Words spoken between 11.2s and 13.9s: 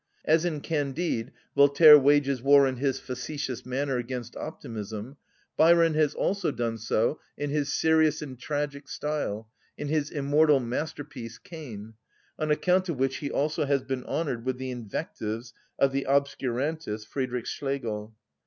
"Cain," on account of which he also has